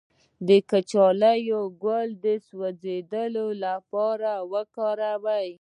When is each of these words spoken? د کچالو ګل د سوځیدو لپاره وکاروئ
د 0.47 0.49
کچالو 0.69 1.61
ګل 1.83 2.09
د 2.23 2.25
سوځیدو 2.47 3.45
لپاره 3.63 4.31
وکاروئ 4.51 5.47